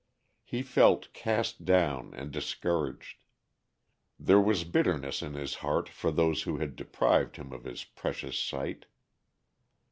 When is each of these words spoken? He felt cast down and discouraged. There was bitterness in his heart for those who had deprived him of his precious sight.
He 0.43 0.63
felt 0.63 1.13
cast 1.13 1.63
down 1.63 2.15
and 2.15 2.31
discouraged. 2.31 3.21
There 4.17 4.41
was 4.41 4.63
bitterness 4.63 5.21
in 5.21 5.35
his 5.35 5.57
heart 5.61 5.87
for 5.87 6.09
those 6.09 6.41
who 6.41 6.57
had 6.57 6.75
deprived 6.75 7.35
him 7.35 7.51
of 7.53 7.65
his 7.65 7.83
precious 7.83 8.39
sight. 8.39 8.87